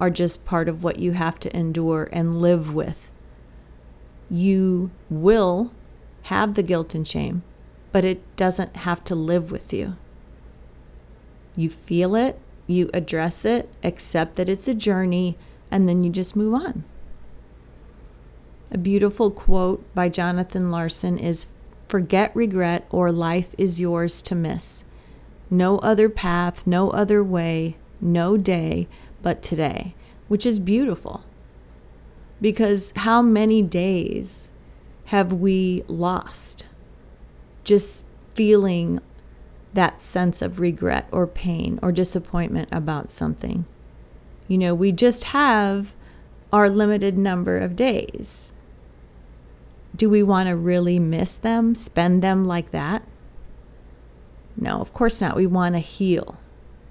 are 0.00 0.10
just 0.10 0.44
part 0.44 0.68
of 0.68 0.82
what 0.82 0.98
you 0.98 1.12
have 1.12 1.38
to 1.38 1.56
endure 1.56 2.08
and 2.10 2.40
live 2.40 2.74
with. 2.74 3.12
You 4.28 4.90
will 5.08 5.70
have 6.22 6.54
the 6.54 6.64
guilt 6.64 6.94
and 6.94 7.06
shame 7.06 7.44
but 7.96 8.04
it 8.04 8.36
doesn't 8.36 8.76
have 8.76 9.02
to 9.04 9.14
live 9.14 9.50
with 9.50 9.72
you. 9.72 9.96
You 11.56 11.70
feel 11.70 12.14
it, 12.14 12.38
you 12.66 12.90
address 12.92 13.46
it, 13.46 13.70
accept 13.82 14.34
that 14.34 14.50
it's 14.50 14.68
a 14.68 14.74
journey, 14.74 15.38
and 15.70 15.88
then 15.88 16.02
you 16.02 16.10
just 16.10 16.36
move 16.36 16.54
on. 16.54 16.84
A 18.70 18.78
beautiful 18.78 19.30
quote 19.30 19.84
by 19.94 20.08
Jonathan 20.08 20.70
Larson 20.70 21.18
is 21.18 21.46
Forget 21.88 22.34
regret, 22.34 22.86
or 22.90 23.12
life 23.12 23.54
is 23.56 23.80
yours 23.80 24.20
to 24.22 24.34
miss. 24.34 24.84
No 25.48 25.78
other 25.78 26.08
path, 26.08 26.66
no 26.66 26.90
other 26.90 27.22
way, 27.22 27.76
no 28.00 28.36
day 28.36 28.88
but 29.22 29.40
today, 29.40 29.94
which 30.26 30.44
is 30.44 30.58
beautiful. 30.58 31.22
Because 32.40 32.92
how 32.96 33.22
many 33.22 33.62
days 33.62 34.50
have 35.06 35.32
we 35.32 35.84
lost? 35.86 36.66
just 37.66 38.06
feeling 38.32 39.00
that 39.74 40.00
sense 40.00 40.40
of 40.40 40.60
regret 40.60 41.06
or 41.12 41.26
pain 41.26 41.78
or 41.82 41.92
disappointment 41.92 42.68
about 42.72 43.10
something. 43.10 43.66
You 44.48 44.58
know, 44.58 44.74
we 44.74 44.92
just 44.92 45.24
have 45.24 45.94
our 46.52 46.70
limited 46.70 47.18
number 47.18 47.58
of 47.58 47.76
days. 47.76 48.52
Do 49.94 50.08
we 50.08 50.22
want 50.22 50.48
to 50.48 50.56
really 50.56 50.98
miss 50.98 51.34
them, 51.34 51.74
spend 51.74 52.22
them 52.22 52.46
like 52.46 52.70
that? 52.70 53.02
No, 54.56 54.80
of 54.80 54.92
course 54.92 55.20
not. 55.20 55.36
We 55.36 55.46
want 55.46 55.74
to 55.74 55.80
heal. 55.80 56.38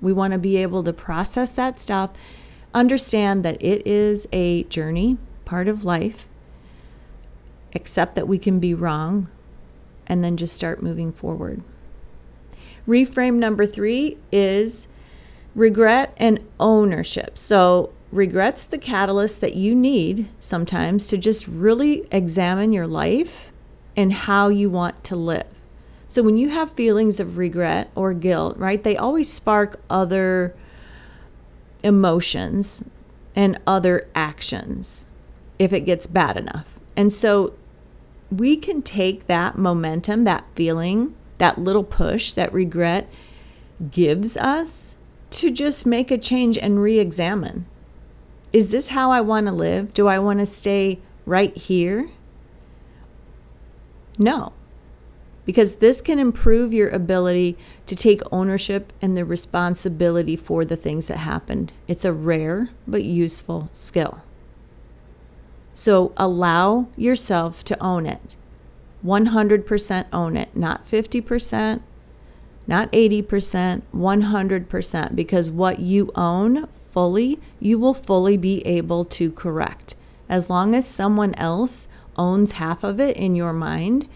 We 0.01 0.13
want 0.13 0.33
to 0.33 0.39
be 0.39 0.57
able 0.57 0.83
to 0.83 0.93
process 0.93 1.51
that 1.53 1.79
stuff, 1.79 2.11
understand 2.73 3.43
that 3.43 3.61
it 3.61 3.85
is 3.87 4.27
a 4.31 4.63
journey, 4.63 5.17
part 5.45 5.67
of 5.67 5.85
life, 5.85 6.27
accept 7.73 8.15
that 8.15 8.27
we 8.27 8.37
can 8.37 8.59
be 8.59 8.73
wrong, 8.73 9.29
and 10.07 10.23
then 10.23 10.37
just 10.37 10.53
start 10.53 10.83
moving 10.83 11.11
forward. 11.11 11.63
Reframe 12.87 13.35
number 13.35 13.65
three 13.65 14.17
is 14.31 14.87
regret 15.55 16.13
and 16.17 16.45
ownership. 16.59 17.37
So, 17.37 17.91
regret's 18.11 18.67
the 18.67 18.77
catalyst 18.77 19.41
that 19.41 19.55
you 19.55 19.73
need 19.73 20.27
sometimes 20.37 21.07
to 21.07 21.17
just 21.17 21.47
really 21.47 22.07
examine 22.11 22.73
your 22.73 22.87
life 22.87 23.51
and 23.95 24.13
how 24.13 24.49
you 24.49 24.69
want 24.69 25.03
to 25.05 25.15
live. 25.15 25.47
So, 26.07 26.21
when 26.21 26.37
you 26.37 26.49
have 26.49 26.71
feelings 26.73 27.19
of 27.19 27.37
regret 27.37 27.89
or 27.95 28.13
guilt, 28.13 28.57
right, 28.57 28.83
they 28.83 28.97
always 28.97 29.31
spark 29.31 29.79
other 29.89 30.55
emotions 31.83 32.83
and 33.35 33.59
other 33.65 34.07
actions 34.13 35.05
if 35.57 35.71
it 35.71 35.81
gets 35.81 36.05
bad 36.05 36.37
enough. 36.37 36.79
And 36.97 37.11
so, 37.11 37.53
we 38.29 38.57
can 38.57 38.81
take 38.81 39.27
that 39.27 39.57
momentum, 39.57 40.25
that 40.25 40.45
feeling, 40.55 41.15
that 41.37 41.57
little 41.57 41.83
push 41.83 42.33
that 42.33 42.51
regret 42.51 43.09
gives 43.91 44.35
us 44.37 44.94
to 45.35 45.51
just 45.51 45.85
make 45.85 46.11
a 46.11 46.17
change 46.17 46.57
and 46.57 46.81
re 46.81 46.99
examine. 46.99 47.65
Is 48.53 48.71
this 48.71 48.89
how 48.89 49.11
I 49.11 49.21
want 49.21 49.47
to 49.47 49.51
live? 49.51 49.93
Do 49.93 50.07
I 50.07 50.17
want 50.17 50.39
to 50.39 50.45
stay 50.45 50.99
right 51.25 51.55
here? 51.55 52.09
No, 54.17 54.53
because 55.45 55.75
this 55.75 55.99
can 56.01 56.19
improve 56.19 56.73
your 56.73 56.89
ability 56.89 57.57
to 57.85 57.95
take 57.97 58.21
ownership 58.31 58.93
and 59.01 59.17
the 59.17 59.25
responsibility 59.25 60.37
for 60.37 60.63
the 60.63 60.77
things 60.77 61.07
that 61.07 61.17
happened. 61.17 61.73
It's 61.87 62.05
a 62.05 62.13
rare 62.13 62.69
but 62.87 63.03
useful 63.03 63.69
skill. 63.73 64.23
So 65.73 66.13
allow 66.15 66.87
yourself 66.95 67.63
to 67.65 67.83
own 67.83 68.05
it. 68.05 68.37
100% 69.03 70.05
own 70.13 70.37
it, 70.37 70.55
not 70.55 70.89
50%, 70.89 71.81
not 72.67 72.91
80%, 72.91 73.81
100%, 73.93 75.15
because 75.15 75.49
what 75.49 75.79
you 75.79 76.11
own 76.15 76.67
fully, 76.67 77.39
you 77.59 77.77
will 77.77 77.93
fully 77.93 78.37
be 78.37 78.65
able 78.65 79.05
to 79.05 79.31
correct. 79.31 79.95
As 80.27 80.49
long 80.49 80.73
as 80.73 80.87
someone 80.87 81.35
else 81.35 81.87
owns 82.17 82.53
half 82.53 82.83
of 82.83 82.99
it 82.99 83.15
in 83.17 83.35
your 83.35 83.53
mind, 83.53 84.07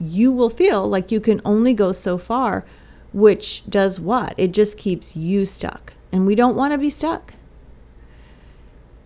you 0.00 0.30
will 0.30 0.50
feel 0.50 0.88
like 0.88 1.10
you 1.10 1.20
can 1.20 1.40
only 1.44 1.74
go 1.74 1.90
so 1.90 2.18
far, 2.18 2.64
which 3.12 3.64
does 3.68 3.98
what? 3.98 4.34
It 4.36 4.52
just 4.52 4.78
keeps 4.78 5.16
you 5.16 5.44
stuck. 5.44 5.94
And 6.12 6.26
we 6.26 6.34
don't 6.34 6.56
want 6.56 6.72
to 6.72 6.78
be 6.78 6.90
stuck. 6.90 7.34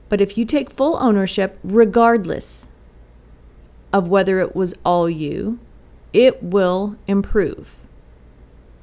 But 0.08 0.20
if 0.20 0.36
you 0.36 0.44
take 0.44 0.70
full 0.70 0.98
ownership, 1.00 1.58
regardless 1.64 2.68
of 3.92 4.08
whether 4.08 4.40
it 4.40 4.54
was 4.54 4.74
all 4.84 5.08
you, 5.08 5.58
it 6.12 6.42
will 6.42 6.96
improve 7.06 7.78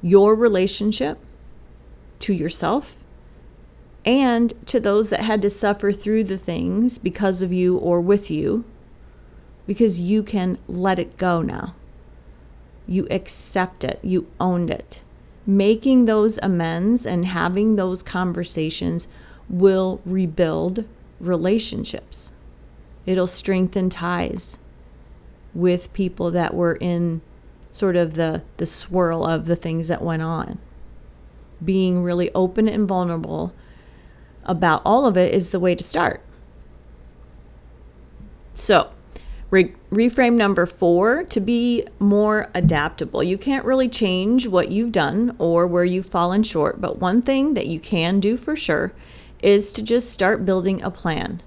your 0.02 0.34
relationship 0.34 1.18
to 2.20 2.32
yourself 2.32 3.04
and 4.04 4.54
to 4.66 4.80
those 4.80 5.10
that 5.10 5.20
had 5.20 5.42
to 5.42 5.50
suffer 5.50 5.92
through 5.92 6.24
the 6.24 6.38
things 6.38 6.98
because 6.98 7.42
of 7.42 7.52
you 7.52 7.76
or 7.76 8.00
with 8.00 8.30
you, 8.30 8.64
because 9.66 10.00
you 10.00 10.22
can 10.22 10.58
let 10.66 10.98
it 10.98 11.16
go 11.16 11.42
now. 11.42 11.74
You 12.86 13.06
accept 13.10 13.84
it, 13.84 14.00
you 14.02 14.26
owned 14.40 14.70
it. 14.70 15.02
Making 15.46 16.06
those 16.06 16.38
amends 16.42 17.04
and 17.04 17.26
having 17.26 17.76
those 17.76 18.02
conversations 18.02 19.08
will 19.48 20.00
rebuild 20.04 20.86
relationships. 21.18 22.32
It'll 23.04 23.26
strengthen 23.26 23.90
ties 23.90 24.58
with 25.54 25.92
people 25.92 26.30
that 26.30 26.54
were 26.54 26.74
in 26.74 27.20
sort 27.72 27.96
of 27.96 28.14
the, 28.14 28.42
the 28.56 28.66
swirl 28.66 29.24
of 29.24 29.46
the 29.46 29.56
things 29.56 29.88
that 29.88 30.02
went 30.02 30.22
on. 30.22 30.58
Being 31.64 32.02
really 32.02 32.30
open 32.34 32.68
and 32.68 32.88
vulnerable 32.88 33.52
about 34.44 34.82
all 34.84 35.06
of 35.06 35.16
it 35.16 35.34
is 35.34 35.50
the 35.50 35.60
way 35.60 35.74
to 35.74 35.82
start. 35.82 36.22
So, 38.54 38.90
re- 39.50 39.74
reframe 39.90 40.34
number 40.34 40.66
four 40.66 41.24
to 41.24 41.40
be 41.40 41.86
more 41.98 42.50
adaptable. 42.54 43.22
You 43.22 43.38
can't 43.38 43.64
really 43.64 43.88
change 43.88 44.48
what 44.48 44.70
you've 44.70 44.92
done 44.92 45.36
or 45.38 45.66
where 45.66 45.84
you've 45.84 46.06
fallen 46.06 46.42
short, 46.42 46.80
but 46.80 46.98
one 46.98 47.22
thing 47.22 47.54
that 47.54 47.66
you 47.66 47.78
can 47.80 48.20
do 48.20 48.36
for 48.36 48.56
sure 48.56 48.92
is 49.42 49.70
to 49.72 49.82
just 49.82 50.10
start 50.10 50.44
building 50.44 50.82
a 50.82 50.90
plan 50.90 51.42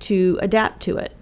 to 0.00 0.38
adapt 0.42 0.82
to 0.82 0.96
it. 0.98 1.12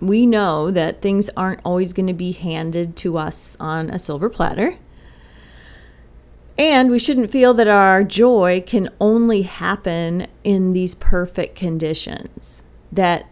We 0.00 0.26
know 0.26 0.70
that 0.70 1.02
things 1.02 1.28
aren't 1.36 1.60
always 1.64 1.92
going 1.92 2.06
to 2.06 2.14
be 2.14 2.32
handed 2.32 2.96
to 2.96 3.18
us 3.18 3.56
on 3.60 3.90
a 3.90 3.98
silver 3.98 4.30
platter. 4.30 4.78
And 6.56 6.90
we 6.90 6.98
shouldn't 6.98 7.30
feel 7.30 7.54
that 7.54 7.68
our 7.68 8.04
joy 8.04 8.62
can 8.66 8.88
only 9.00 9.42
happen 9.42 10.26
in 10.44 10.72
these 10.72 10.94
perfect 10.94 11.54
conditions, 11.56 12.64
that 12.92 13.26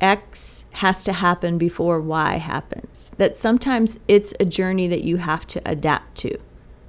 X 0.00 0.64
has 0.72 1.04
to 1.04 1.12
happen 1.12 1.58
before 1.58 2.00
Y 2.00 2.36
happens, 2.36 3.10
that 3.18 3.36
sometimes 3.36 3.98
it's 4.08 4.32
a 4.40 4.44
journey 4.44 4.86
that 4.88 5.04
you 5.04 5.18
have 5.18 5.46
to 5.48 5.62
adapt 5.64 6.16
to. 6.18 6.38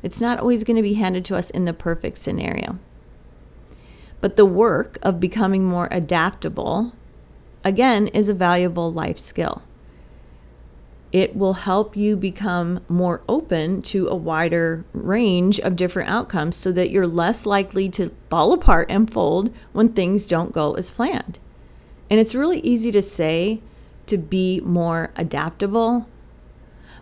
It's 0.03 0.21
not 0.21 0.39
always 0.39 0.63
going 0.63 0.77
to 0.77 0.83
be 0.83 0.95
handed 0.95 1.23
to 1.25 1.35
us 1.35 1.49
in 1.49 1.65
the 1.65 1.73
perfect 1.73 2.17
scenario. 2.17 2.79
But 4.19 4.35
the 4.35 4.45
work 4.45 4.97
of 5.01 5.19
becoming 5.19 5.65
more 5.65 5.87
adaptable, 5.91 6.93
again, 7.63 8.07
is 8.07 8.29
a 8.29 8.33
valuable 8.33 8.91
life 8.91 9.19
skill. 9.19 9.63
It 11.11 11.35
will 11.35 11.53
help 11.53 11.97
you 11.97 12.15
become 12.15 12.79
more 12.87 13.21
open 13.27 13.81
to 13.83 14.07
a 14.07 14.15
wider 14.15 14.85
range 14.93 15.59
of 15.59 15.75
different 15.75 16.09
outcomes 16.09 16.55
so 16.55 16.71
that 16.71 16.89
you're 16.89 17.07
less 17.07 17.45
likely 17.45 17.89
to 17.89 18.15
fall 18.29 18.53
apart 18.53 18.89
and 18.89 19.11
fold 19.11 19.53
when 19.73 19.89
things 19.89 20.25
don't 20.25 20.53
go 20.53 20.73
as 20.75 20.89
planned. 20.89 21.37
And 22.09 22.19
it's 22.19 22.35
really 22.35 22.59
easy 22.59 22.91
to 22.91 23.01
say 23.01 23.61
to 24.07 24.17
be 24.17 24.61
more 24.61 25.11
adaptable, 25.17 26.07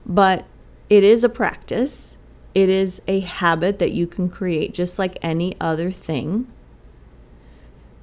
but 0.06 0.46
it 0.90 1.04
is 1.04 1.24
a 1.24 1.30
practice. 1.30 2.18
It 2.56 2.70
is 2.70 3.02
a 3.08 3.20
habit 3.20 3.78
that 3.78 3.92
you 3.92 4.08
can 4.08 4.28
create 4.28 4.74
just 4.74 4.98
like 4.98 5.18
any 5.22 5.56
other 5.62 5.92
thing 5.92 6.52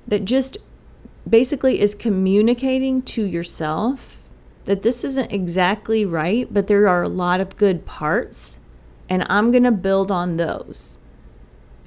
that 0.06 0.24
just 0.24 0.56
basically 1.28 1.80
is 1.80 1.94
communicating 1.94 3.02
to 3.02 3.24
yourself 3.24 4.22
that 4.64 4.82
this 4.82 5.04
isn't 5.04 5.32
exactly 5.32 6.04
right, 6.04 6.52
but 6.52 6.66
there 6.66 6.88
are 6.88 7.02
a 7.02 7.08
lot 7.08 7.40
of 7.40 7.56
good 7.56 7.86
parts, 7.86 8.60
and 9.08 9.24
I'm 9.28 9.50
going 9.50 9.62
to 9.62 9.72
build 9.72 10.10
on 10.10 10.36
those. 10.36 10.98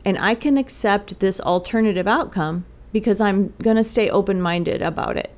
And 0.05 0.17
I 0.17 0.33
can 0.33 0.57
accept 0.57 1.19
this 1.19 1.41
alternative 1.41 2.07
outcome 2.07 2.65
because 2.93 3.19
I'm 3.19 3.53
going 3.61 3.75
to 3.75 3.83
stay 3.83 4.09
open 4.09 4.41
minded 4.41 4.81
about 4.81 5.17
it. 5.17 5.31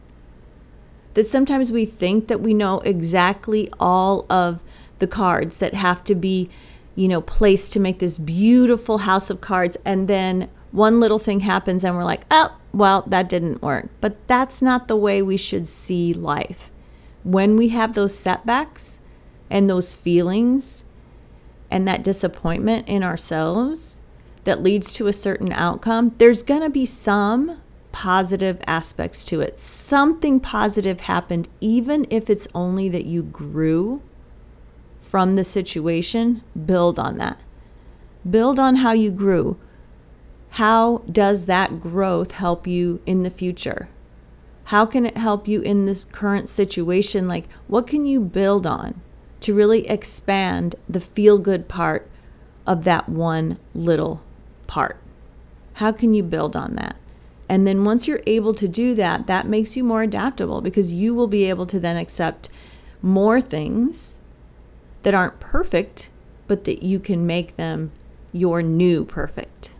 That 1.16 1.26
sometimes 1.26 1.72
we 1.72 1.86
think 1.86 2.28
that 2.28 2.42
we 2.42 2.54
know 2.54 2.80
exactly 2.82 3.70
all 3.80 4.26
of 4.30 4.64
the 5.00 5.08
cards 5.08 5.58
that 5.58 5.74
have 5.74 6.04
to 6.06 6.16
be, 6.16 6.50
you 6.96 7.08
know, 7.08 7.22
placed 7.22 7.74
to 7.74 7.80
make 7.80 8.00
this 8.00 8.18
beautiful 8.18 9.00
house 9.00 9.30
of 9.30 9.42
cards, 9.42 9.78
and 9.84 10.08
then 10.08 10.48
one 10.72 11.00
little 11.00 11.20
thing 11.20 11.42
happens 11.42 11.84
and 11.84 11.96
we're 11.96 12.04
like, 12.04 12.26
oh, 12.32 12.56
well, 12.74 13.04
that 13.08 13.30
didn't 13.30 13.62
work. 13.62 13.90
But 14.00 14.26
that's 14.28 14.62
not 14.62 14.88
the 14.88 14.96
way 14.96 15.22
we 15.22 15.38
should 15.38 15.68
see 15.68 16.14
life. 16.14 16.72
When 17.24 17.58
we 17.58 17.70
have 17.70 17.94
those 17.94 18.18
setbacks 18.18 19.00
and 19.50 19.70
those 19.70 19.94
feelings 19.94 20.86
and 21.70 21.88
that 21.88 22.04
disappointment 22.04 22.88
in 22.88 23.04
ourselves 23.04 24.00
that 24.46 24.64
leads 24.64 24.94
to 24.94 25.08
a 25.08 25.14
certain 25.14 25.52
outcome, 25.52 26.16
there's 26.18 26.44
going 26.44 26.62
to 26.62 26.70
be 26.70 26.86
some 26.86 27.62
positive 27.92 28.62
aspects 28.66 29.24
to 29.26 29.42
it. 29.42 29.60
Something 29.60 30.40
positive 30.40 31.02
happened, 31.02 31.50
even 31.60 32.08
if 32.10 32.30
it's 32.30 32.48
only 32.56 32.88
that 32.90 33.06
you 33.06 33.24
grew 33.24 34.02
from 35.02 35.36
the 35.36 35.44
situation. 35.44 36.42
Build 36.66 36.98
on 36.98 37.18
that. 37.18 37.38
Build 38.28 38.58
on 38.58 38.78
how 38.78 38.94
you 38.94 39.12
grew 39.12 39.60
how 40.52 41.00
does 41.12 41.46
that 41.46 41.82
growth 41.82 42.32
help 42.32 42.68
you 42.68 43.02
in 43.06 43.24
the 43.24 43.30
future? 43.30 43.90
How 44.66 44.86
can 44.86 45.06
it 45.06 45.18
help 45.18 45.48
you 45.48 45.62
in 45.62 45.86
this 45.86 46.06
current 46.06 46.48
situation? 46.50 47.28
Like, 47.28 47.48
what 47.68 47.88
can 47.88 48.06
you 48.06 48.22
build 48.22 48.66
on 48.66 49.02
to 49.42 49.56
really 49.56 49.88
expand 49.90 50.76
the 50.88 51.00
feel 51.00 51.38
good 51.38 51.68
part 51.68 52.08
of 52.66 52.84
that 52.84 53.10
one 53.10 53.58
little 53.74 54.22
part. 54.68 54.98
How 55.74 55.92
can 55.92 56.14
you 56.14 56.24
build 56.24 56.56
on 56.56 56.76
that? 56.76 56.96
And 57.50 57.68
then 57.68 57.84
once 57.84 58.08
you're 58.08 58.24
able 58.26 58.54
to 58.54 58.68
do 58.68 58.96
that, 58.96 59.28
that 59.28 59.48
makes 59.48 59.76
you 59.76 59.84
more 59.84 60.04
adaptable 60.04 60.62
because 60.62 60.94
you 60.94 61.14
will 61.14 61.28
be 61.28 61.50
able 61.50 61.66
to 61.66 61.80
then 61.80 61.98
accept 61.98 62.50
more 63.02 63.42
things 63.42 64.22
that 65.04 65.16
aren't 65.16 65.40
perfect, 65.40 66.10
but 66.48 66.64
that 66.66 66.84
you 66.84 67.00
can 67.00 67.26
make 67.26 67.58
them 67.58 67.92
your 68.32 68.62
new 68.62 69.04
perfect. 69.04 69.71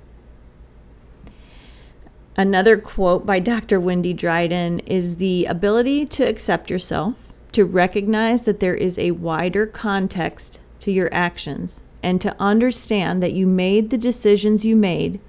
Another 2.42 2.76
quote 2.76 3.24
by 3.24 3.38
Dr. 3.38 3.80
Wendy 3.80 4.14
Dryden 4.16 4.80
is 4.88 5.18
the 5.18 5.46
ability 5.46 6.08
to 6.08 6.24
accept 6.24 6.72
yourself, 6.72 7.32
to 7.52 7.64
recognize 7.64 8.46
that 8.46 8.60
there 8.60 8.74
is 8.74 8.98
a 8.98 9.12
wider 9.12 9.68
context 9.68 10.60
to 10.80 10.92
your 10.92 11.14
actions, 11.14 11.84
and 12.02 12.20
to 12.20 12.36
understand 12.40 13.22
that 13.22 13.34
you 13.34 13.46
made 13.46 13.92
the 13.92 13.98
decisions 13.98 14.66
you 14.66 14.76
made 14.76 15.20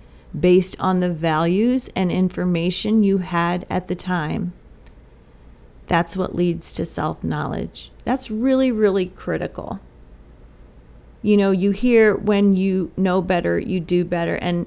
based 0.40 0.75
on 0.81 1.00
the 1.00 1.12
values 1.12 1.90
and 1.95 2.11
information 2.11 3.02
you 3.02 3.19
had 3.19 3.66
at 3.69 3.88
the 3.88 3.95
time. 3.95 4.54
That's 5.88 6.16
what 6.16 6.35
leads 6.35 6.73
to 6.73 6.87
self 6.87 7.23
knowledge. 7.23 7.92
That's 8.04 8.31
really, 8.31 8.73
really 8.73 9.04
critical. 9.04 9.81
You 11.21 11.37
know, 11.37 11.50
you 11.50 11.73
hear 11.73 12.16
when 12.16 12.57
you 12.57 12.90
know 12.97 13.21
better, 13.21 13.59
you 13.59 13.81
do 13.81 14.02
better. 14.02 14.37
And 14.37 14.66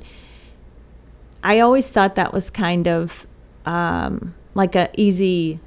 I 1.46 1.60
always 1.60 1.92
thought 1.92 2.16
that 2.16 2.34
was 2.34 2.50
kind 2.50 2.88
of 2.88 3.28
um, 3.68 4.34
like 4.56 4.76
a 4.76 4.90
easy 4.98 5.60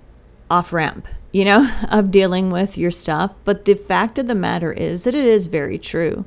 off 0.51 0.73
ramp, 0.73 1.07
you 1.31 1.45
know, 1.45 1.73
of 1.89 2.11
dealing 2.11 2.51
with 2.51 2.77
your 2.77 2.91
stuff. 2.91 3.37
But 3.45 3.65
the 3.65 3.75
fact 3.75 4.19
of 4.19 4.27
the 4.27 4.35
matter 4.35 4.73
is 4.73 5.05
that 5.05 5.15
it 5.15 5.25
is 5.25 5.47
very 5.47 5.79
true. 5.79 6.25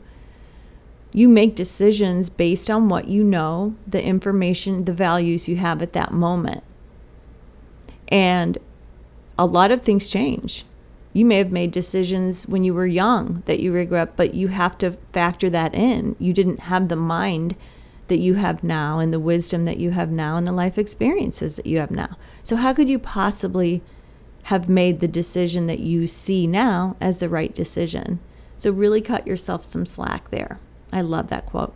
You 1.11 1.27
make 1.27 1.53
decisions 1.53 2.29
based 2.29 2.69
on 2.69 2.87
what 2.87 3.09
you 3.09 3.25
know, 3.25 3.75
the 3.85 4.01
information, 4.01 4.85
the 4.85 4.93
values 4.93 5.49
you 5.49 5.57
have 5.57 5.81
at 5.81 5.91
that 5.91 6.13
moment. 6.13 6.63
And 8.07 8.57
a 9.37 9.45
lot 9.45 9.69
of 9.69 9.81
things 9.81 10.07
change. 10.07 10.65
You 11.11 11.25
may 11.25 11.39
have 11.39 11.51
made 11.51 11.73
decisions 11.73 12.47
when 12.47 12.63
you 12.63 12.73
were 12.73 12.87
young 12.87 13.43
that 13.47 13.59
you 13.59 13.73
regret, 13.73 14.15
but 14.15 14.33
you 14.33 14.47
have 14.47 14.77
to 14.77 14.91
factor 15.11 15.49
that 15.49 15.75
in. 15.75 16.15
You 16.19 16.31
didn't 16.31 16.61
have 16.61 16.87
the 16.87 16.95
mind 16.95 17.57
that 18.11 18.19
you 18.19 18.33
have 18.33 18.61
now, 18.61 18.99
and 18.99 19.13
the 19.13 19.21
wisdom 19.21 19.63
that 19.63 19.77
you 19.77 19.91
have 19.91 20.11
now, 20.11 20.35
and 20.35 20.45
the 20.45 20.51
life 20.51 20.77
experiences 20.77 21.55
that 21.55 21.65
you 21.65 21.79
have 21.79 21.91
now. 21.91 22.17
So, 22.43 22.57
how 22.57 22.73
could 22.73 22.89
you 22.89 22.99
possibly 22.99 23.81
have 24.43 24.67
made 24.67 24.99
the 24.99 25.07
decision 25.07 25.67
that 25.67 25.79
you 25.79 26.07
see 26.07 26.45
now 26.45 26.97
as 26.99 27.19
the 27.19 27.29
right 27.29 27.55
decision? 27.55 28.19
So, 28.57 28.69
really 28.69 28.99
cut 28.99 29.25
yourself 29.25 29.63
some 29.63 29.85
slack 29.85 30.29
there. 30.29 30.59
I 30.91 30.99
love 30.99 31.29
that 31.29 31.45
quote. 31.45 31.73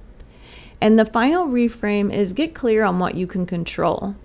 And 0.81 0.99
the 0.99 1.05
final 1.05 1.47
reframe 1.47 2.13
is 2.13 2.33
get 2.33 2.53
clear 2.53 2.83
on 2.83 2.99
what 2.99 3.15
you 3.15 3.27
can 3.27 3.45
control. 3.45 4.17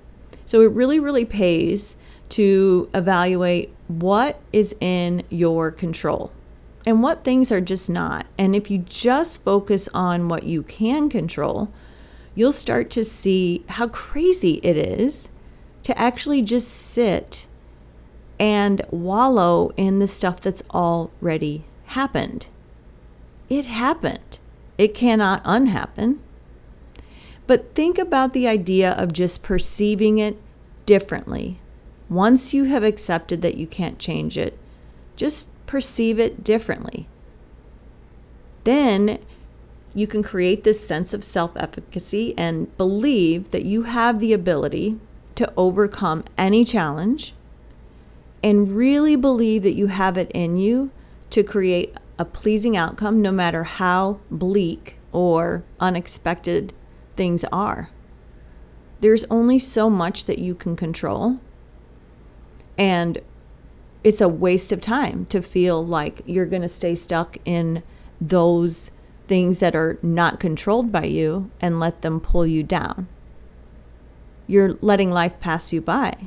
So, 0.45 0.63
it 0.63 0.73
really, 0.73 0.99
really 0.99 1.25
pays 1.25 1.95
to 2.31 2.91
evaluate 2.93 3.73
what 3.87 4.41
is 4.53 4.75
in 4.81 5.23
your 5.29 5.71
control 5.71 6.33
and 6.85 7.05
what 7.05 7.23
things 7.23 7.53
are 7.53 7.61
just 7.61 7.89
not. 7.89 8.27
And 8.37 8.57
if 8.57 8.69
you 8.69 8.79
just 8.79 9.45
focus 9.45 9.89
on 9.95 10.29
what 10.29 10.43
you 10.43 10.65
can 10.65 11.09
control, 11.09 11.73
you'll 12.41 12.53
start 12.53 12.89
to 12.89 13.05
see 13.05 13.63
how 13.69 13.87
crazy 13.87 14.61
it 14.63 14.75
is 14.75 15.29
to 15.83 15.99
actually 15.99 16.41
just 16.41 16.73
sit 16.73 17.47
and 18.39 18.81
wallow 18.91 19.71
in 19.77 19.99
the 19.99 20.07
stuff 20.07 20.41
that's 20.41 20.63
already 20.71 21.63
happened. 21.85 22.47
It 23.51 23.67
happened. 23.67 24.39
It 24.79 24.95
cannot 24.95 25.43
unhappen. 25.45 26.19
But 27.47 27.75
think 27.75 27.99
about 27.99 28.33
the 28.33 28.49
idea 28.49 28.93
of 28.93 29.13
just 29.13 29.43
perceiving 29.43 30.17
it 30.17 30.39
differently 30.87 31.61
once 32.09 32.55
you 32.55 32.65
have 32.65 32.83
accepted 32.83 33.43
that 33.43 33.59
you 33.59 33.67
can't 33.67 33.99
change 33.99 34.39
it, 34.39 34.57
just 35.15 35.51
perceive 35.67 36.19
it 36.19 36.43
differently. 36.43 37.07
Then 38.65 39.19
you 39.95 40.07
can 40.07 40.23
create 40.23 40.65
this 40.65 40.87
sense 40.87 41.13
of 41.13 41.25
self 41.25 41.53
efficacy 41.57 42.35
and 42.37 42.77
believe 42.77 43.51
that 43.51 43.65
you 43.65 43.83
have 43.83 44.21
the 44.21 44.33
ability 44.33 44.99
to 45.35 45.53
overcome 45.57 46.25
any 46.37 46.65
challenge 46.65 47.35
and 48.43 48.77
really 48.77 49.17
believe 49.17 49.63
that 49.63 49.75
you 49.75 49.89
have 49.89 50.17
it 50.17 50.31
in 50.33 50.57
you 50.57 50.91
to 51.31 51.43
create 51.43 51.95
a 52.19 52.25
pleasing 52.25 52.77
outcome 52.77 53.23
no 53.23 53.33
matter 53.33 53.65
how 53.65 54.21
bleak 54.31 54.99
or 55.13 55.65
unexpected 55.79 56.73
things 57.17 57.45
are. 57.53 57.91
There's 59.01 59.25
only 59.25 59.59
so 59.59 59.89
much 59.89 60.27
that 60.27 60.39
you 60.39 60.55
can 60.55 60.77
control. 60.77 61.39
And 62.77 63.19
it's 64.05 64.21
a 64.21 64.29
waste 64.29 64.73
of 64.73 64.81
time 64.81 65.27
to 65.27 65.43
feel 65.43 65.85
like 65.85 66.23
you're 66.27 66.47
going 66.47 66.63
to 66.63 66.69
stay 66.69 66.95
stuck 66.95 67.37
in 67.45 67.83
those 68.21 68.91
things 69.31 69.61
that 69.61 69.77
are 69.77 69.97
not 70.03 70.41
controlled 70.41 70.91
by 70.91 71.05
you 71.05 71.49
and 71.61 71.79
let 71.79 72.03
them 72.03 72.19
pull 72.19 72.45
you 72.45 72.65
down. 72.65 73.07
You're 74.49 74.77
letting 74.81 75.13
life 75.13 75.39
pass 75.39 75.73
you 75.73 75.81
by. 75.81 76.27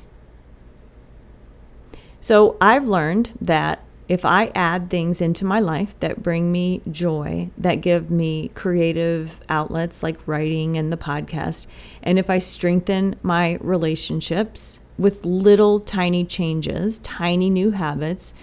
So 2.22 2.56
I've 2.62 2.88
learned 2.88 3.38
that 3.42 3.84
if 4.08 4.24
I 4.24 4.54
add 4.56 4.90
things 4.90 5.20
into 5.20 5.44
my 5.44 5.60
life 5.60 6.00
that 6.00 6.24
bring 6.24 6.50
me 6.50 6.82
joy, 6.90 7.50
that 7.58 7.82
give 7.82 8.10
me 8.10 8.48
creative 8.56 9.42
outlets 9.50 10.02
like 10.02 10.26
writing 10.26 10.78
and 10.78 10.90
the 10.90 10.96
podcast, 10.96 11.68
and 12.02 12.18
if 12.18 12.30
I 12.30 12.38
strengthen 12.38 13.18
my 13.22 13.58
relationships 13.60 14.80
with 14.98 15.26
little 15.26 15.82
tiny 15.82 16.24
changes, 16.24 17.00
tiny 17.00 17.50
new 17.50 17.72
habits, 17.72 18.34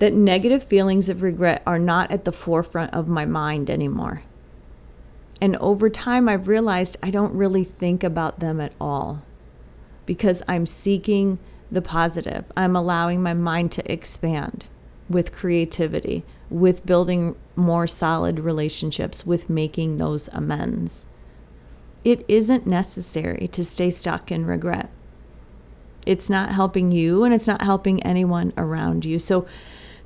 that 0.00 0.14
negative 0.14 0.64
feelings 0.64 1.10
of 1.10 1.22
regret 1.22 1.62
are 1.66 1.78
not 1.78 2.10
at 2.10 2.24
the 2.24 2.32
forefront 2.32 2.92
of 2.92 3.06
my 3.06 3.26
mind 3.26 3.68
anymore. 3.68 4.22
And 5.42 5.56
over 5.56 5.88
time, 5.90 6.26
I've 6.26 6.48
realized 6.48 6.96
I 7.02 7.10
don't 7.10 7.34
really 7.34 7.64
think 7.64 8.02
about 8.02 8.40
them 8.40 8.60
at 8.60 8.72
all 8.80 9.22
because 10.06 10.42
I'm 10.48 10.64
seeking 10.66 11.38
the 11.70 11.82
positive. 11.82 12.46
I'm 12.56 12.74
allowing 12.74 13.22
my 13.22 13.34
mind 13.34 13.72
to 13.72 13.92
expand 13.92 14.64
with 15.08 15.32
creativity, 15.32 16.24
with 16.48 16.86
building 16.86 17.36
more 17.54 17.86
solid 17.86 18.40
relationships, 18.40 19.26
with 19.26 19.50
making 19.50 19.98
those 19.98 20.28
amends. 20.28 21.06
It 22.04 22.24
isn't 22.26 22.66
necessary 22.66 23.48
to 23.48 23.64
stay 23.64 23.90
stuck 23.90 24.32
in 24.32 24.46
regret. 24.46 24.88
It's 26.06 26.30
not 26.30 26.52
helping 26.52 26.90
you 26.90 27.22
and 27.22 27.34
it's 27.34 27.46
not 27.46 27.60
helping 27.60 28.02
anyone 28.02 28.54
around 28.56 29.04
you. 29.04 29.18
So 29.18 29.46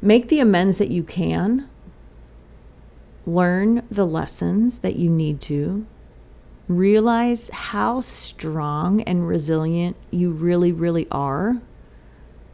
make 0.00 0.28
the 0.28 0.40
amends 0.40 0.78
that 0.78 0.90
you 0.90 1.02
can. 1.02 1.68
Learn 3.26 3.86
the 3.90 4.06
lessons 4.06 4.80
that 4.80 4.96
you 4.96 5.08
need 5.08 5.40
to. 5.42 5.86
Realize 6.68 7.50
how 7.52 8.00
strong 8.00 9.02
and 9.02 9.28
resilient 9.28 9.96
you 10.10 10.30
really, 10.30 10.72
really 10.72 11.06
are. 11.10 11.60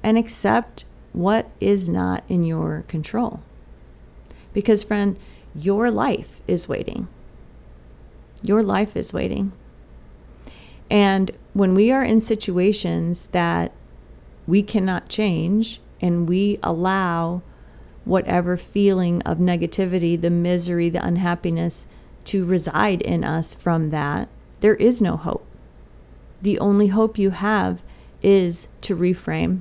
And 0.02 0.16
accept 0.16 0.84
what 1.12 1.50
is 1.60 1.88
not 1.88 2.24
in 2.28 2.44
your 2.44 2.84
control. 2.88 3.40
Because, 4.52 4.82
friend, 4.82 5.18
your 5.54 5.90
life 5.90 6.40
is 6.46 6.68
waiting. 6.68 7.08
Your 8.42 8.62
life 8.62 8.96
is 8.96 9.12
waiting. 9.12 9.52
And 10.90 11.30
when 11.52 11.74
we 11.74 11.92
are 11.92 12.04
in 12.04 12.20
situations 12.20 13.26
that 13.28 13.72
we 14.46 14.62
cannot 14.62 15.08
change 15.08 15.80
and 16.00 16.28
we 16.28 16.58
allow 16.62 17.42
whatever 18.04 18.56
feeling 18.56 19.22
of 19.22 19.38
negativity, 19.38 20.20
the 20.20 20.30
misery, 20.30 20.88
the 20.88 21.04
unhappiness 21.04 21.86
to 22.24 22.44
reside 22.44 23.02
in 23.02 23.24
us 23.24 23.54
from 23.54 23.90
that, 23.90 24.28
there 24.60 24.74
is 24.74 25.00
no 25.00 25.16
hope. 25.16 25.46
The 26.42 26.58
only 26.58 26.88
hope 26.88 27.18
you 27.18 27.30
have 27.30 27.82
is 28.22 28.68
to 28.82 28.96
reframe, 28.96 29.60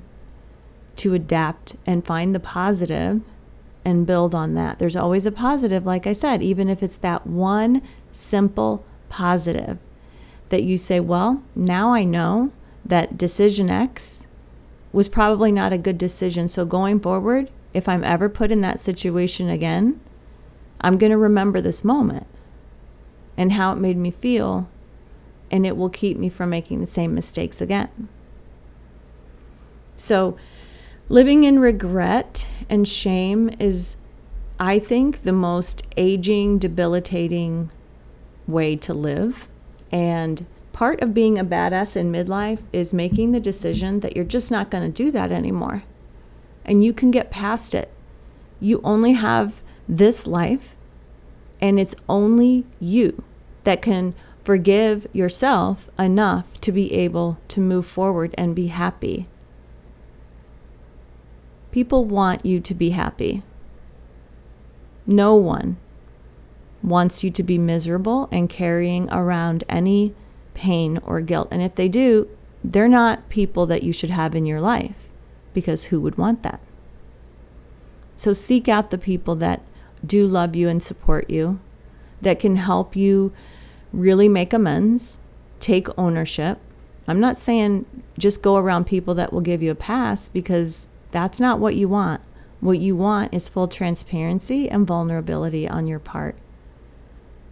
to 0.98 1.14
adapt, 1.14 1.76
and 1.86 2.06
find 2.06 2.34
the 2.34 2.40
positive 2.40 3.22
and 3.86 4.08
build 4.08 4.36
on 4.36 4.54
that. 4.56 4.80
There's 4.80 4.96
always 4.96 5.26
a 5.26 5.32
positive, 5.32 5.86
like 5.86 6.06
I 6.06 6.14
said, 6.14 6.42
even 6.42 6.70
if 6.70 6.84
it's 6.84 6.98
that 6.98 7.26
one 7.26 7.82
simple 8.12 8.86
positive 9.08 9.78
that 10.50 10.64
you 10.64 10.78
say, 10.78 11.00
well, 11.00 11.44
now 11.56 11.94
I 11.94 12.04
know 12.04 12.52
that 12.86 13.18
decision 13.18 13.70
X 13.70 14.28
was 14.92 15.10
probably 15.10 15.52
not 15.52 15.74
a 15.74 15.78
good 15.78 15.98
decision. 15.98 16.48
So 16.48 16.66
going 16.66 17.00
forward, 17.00 17.50
if 17.74 17.88
I'm 17.88 18.04
ever 18.04 18.30
put 18.30 18.52
in 18.52 18.62
that 18.62 18.80
situation 18.80 19.50
again, 19.50 20.00
I'm 20.82 20.98
going 20.98 21.12
to 21.12 21.18
remember 21.18 21.62
this 21.62 21.84
moment 21.84 22.28
and 23.38 23.54
how 23.54 23.72
it 23.72 23.78
made 23.78 23.98
me 23.98 24.12
feel, 24.12 24.70
and 25.52 25.66
it 25.66 25.78
will 25.78 25.90
keep 25.90 26.18
me 26.18 26.30
from 26.30 26.50
making 26.50 26.80
the 26.80 26.86
same 26.86 27.14
mistakes 27.14 27.62
again. 27.62 28.10
So, 29.96 30.38
living 31.10 31.44
in 31.44 31.60
regret 31.60 32.50
and 32.70 32.88
shame 32.88 33.50
is 33.60 33.98
I 34.60 34.78
think 34.80 35.24
the 35.24 35.32
most 35.32 35.86
aging, 35.96 36.60
debilitating 36.60 37.72
way 38.46 38.76
to 38.78 38.94
live. 38.94 39.48
And 39.92 40.46
part 40.80 41.02
of 41.02 41.14
being 41.14 41.38
a 41.38 41.44
badass 41.44 41.98
in 41.98 42.10
midlife 42.10 42.62
is 42.72 42.94
making 42.94 43.34
the 43.34 43.40
decision 43.42 44.00
that 44.00 44.16
you're 44.16 44.24
just 44.24 44.50
not 44.50 44.72
going 44.72 44.82
to 44.82 45.04
do 45.04 45.12
that 45.12 45.30
anymore. 45.30 45.84
And 46.64 46.82
you 46.82 46.94
can 46.94 47.12
get 47.12 47.30
past 47.30 47.76
it. 47.76 47.92
You 48.62 48.80
only 48.82 49.12
have 49.12 49.62
this 49.90 50.26
life, 50.26 50.78
and 51.60 51.78
it's 51.78 51.96
only 52.08 52.66
you 52.80 53.22
that 53.66 53.82
can 53.82 54.16
forgive 54.42 55.06
yourself 55.12 55.90
enough 56.00 56.62
to 56.62 56.72
be 56.72 56.94
able 56.94 57.38
to 57.50 57.60
move 57.60 57.86
forward 57.86 58.34
and 58.38 58.56
be 58.56 58.68
happy. 58.68 59.28
People 61.74 62.06
want 62.06 62.46
you 62.46 62.62
to 62.62 62.74
be 62.74 62.92
happy. 62.92 63.44
No 65.06 65.36
one 65.36 65.76
wants 66.82 67.22
you 67.22 67.32
to 67.32 67.44
be 67.44 67.58
miserable 67.58 68.30
and 68.32 68.50
carrying 68.50 69.10
around 69.12 69.66
any 69.68 70.16
pain 70.60 71.00
or 71.06 71.22
guilt. 71.22 71.48
And 71.52 71.62
if 71.62 71.76
they 71.76 71.88
do, 71.88 72.28
they're 72.64 72.90
not 72.90 73.30
people 73.30 73.66
that 73.68 73.82
you 73.82 73.94
should 73.94 74.10
have 74.10 74.36
in 74.36 74.46
your 74.46 74.60
life 74.60 75.08
because 75.54 75.86
who 75.86 76.02
would 76.02 76.18
want 76.18 76.44
that? 76.44 76.60
So 78.18 78.34
seek 78.34 78.68
out 78.68 78.92
the 78.92 78.98
people 78.98 79.36
that 79.36 79.62
do 80.06 80.28
love 80.28 80.58
you 80.58 80.68
and 80.68 80.84
support 80.84 81.30
you, 81.30 81.62
that 82.22 82.40
can 82.40 82.58
help 82.58 82.94
you 82.94 83.32
really 83.94 84.28
make 84.28 84.52
amends, 84.52 85.20
take 85.62 85.88
ownership. 85.98 86.60
I'm 87.08 87.22
not 87.22 87.38
saying 87.38 87.86
just 88.18 88.44
go 88.44 88.58
around 88.58 88.86
people 88.86 89.14
that 89.14 89.32
will 89.32 89.40
give 89.40 89.64
you 89.64 89.72
a 89.72 89.76
pass 89.76 90.28
because 90.28 90.90
that's 91.12 91.40
not 91.40 91.60
what 91.60 91.76
you 91.76 91.88
want. 91.88 92.20
What 92.60 92.80
you 92.80 92.98
want 92.98 93.34
is 93.34 93.48
full 93.48 93.70
transparency 93.70 94.70
and 94.70 94.86
vulnerability 94.86 95.66
on 95.66 95.88
your 95.88 96.00
part. 96.00 96.36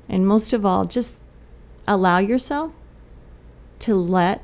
And 0.09 0.27
most 0.27 0.51
of 0.51 0.65
all, 0.65 0.83
just 0.83 1.23
allow 1.87 2.17
yourself 2.17 2.73
to 3.79 3.95
let 3.95 4.43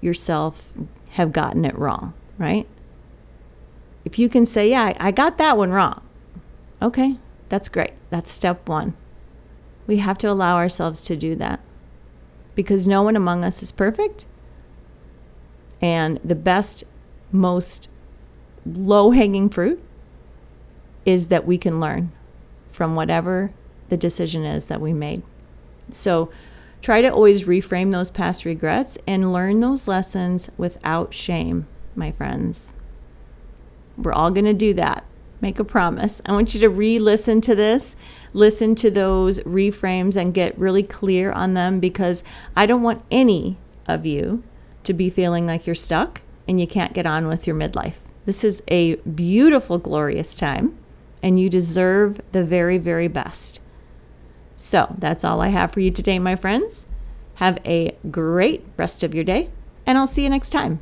yourself 0.00 0.72
have 1.10 1.32
gotten 1.32 1.64
it 1.64 1.78
wrong, 1.78 2.14
right? 2.38 2.66
If 4.04 4.18
you 4.18 4.28
can 4.28 4.44
say, 4.46 4.70
Yeah, 4.70 4.94
I 4.98 5.10
got 5.10 5.38
that 5.38 5.56
one 5.56 5.70
wrong, 5.70 6.02
okay, 6.82 7.18
that's 7.48 7.68
great. 7.68 7.92
That's 8.10 8.32
step 8.32 8.68
one. 8.68 8.94
We 9.86 9.98
have 9.98 10.18
to 10.18 10.30
allow 10.30 10.56
ourselves 10.56 11.00
to 11.02 11.16
do 11.16 11.34
that 11.36 11.60
because 12.54 12.86
no 12.86 13.02
one 13.02 13.16
among 13.16 13.44
us 13.44 13.62
is 13.62 13.72
perfect. 13.72 14.26
And 15.80 16.18
the 16.24 16.34
best, 16.34 16.84
most 17.30 17.90
low 18.64 19.10
hanging 19.10 19.50
fruit 19.50 19.82
is 21.04 21.28
that 21.28 21.46
we 21.46 21.58
can 21.58 21.80
learn 21.80 22.12
from 22.68 22.94
whatever 22.94 23.52
the 23.88 23.96
decision 23.96 24.44
is 24.44 24.66
that 24.66 24.80
we 24.80 24.92
made. 24.92 25.22
So 25.90 26.30
try 26.84 27.00
to 27.00 27.08
always 27.08 27.44
reframe 27.44 27.92
those 27.92 28.10
past 28.10 28.44
regrets 28.44 28.98
and 29.06 29.32
learn 29.32 29.60
those 29.60 29.88
lessons 29.88 30.50
without 30.58 31.14
shame, 31.14 31.66
my 31.96 32.12
friends. 32.12 32.74
We're 33.96 34.12
all 34.12 34.30
going 34.30 34.44
to 34.44 34.52
do 34.52 34.74
that. 34.74 35.02
Make 35.40 35.58
a 35.58 35.64
promise. 35.64 36.20
I 36.26 36.32
want 36.32 36.52
you 36.52 36.60
to 36.60 36.68
re 36.68 36.98
listen 36.98 37.40
to 37.40 37.54
this, 37.54 37.96
listen 38.34 38.74
to 38.74 38.90
those 38.90 39.38
reframes, 39.40 40.14
and 40.14 40.34
get 40.34 40.58
really 40.58 40.82
clear 40.82 41.32
on 41.32 41.54
them 41.54 41.80
because 41.80 42.22
I 42.54 42.66
don't 42.66 42.82
want 42.82 43.02
any 43.10 43.56
of 43.86 44.04
you 44.04 44.42
to 44.82 44.92
be 44.92 45.08
feeling 45.08 45.46
like 45.46 45.66
you're 45.66 45.74
stuck 45.74 46.20
and 46.46 46.60
you 46.60 46.66
can't 46.66 46.92
get 46.92 47.06
on 47.06 47.28
with 47.28 47.46
your 47.46 47.56
midlife. 47.56 47.94
This 48.26 48.44
is 48.44 48.62
a 48.68 48.96
beautiful, 48.96 49.78
glorious 49.78 50.36
time, 50.36 50.76
and 51.22 51.40
you 51.40 51.48
deserve 51.48 52.20
the 52.32 52.44
very, 52.44 52.76
very 52.76 53.08
best. 53.08 53.60
So 54.56 54.94
that's 54.98 55.24
all 55.24 55.40
I 55.40 55.48
have 55.48 55.72
for 55.72 55.80
you 55.80 55.90
today, 55.90 56.18
my 56.18 56.36
friends. 56.36 56.86
Have 57.34 57.58
a 57.64 57.96
great 58.10 58.64
rest 58.76 59.02
of 59.02 59.14
your 59.14 59.24
day, 59.24 59.50
and 59.86 59.98
I'll 59.98 60.06
see 60.06 60.22
you 60.22 60.30
next 60.30 60.50
time. 60.50 60.80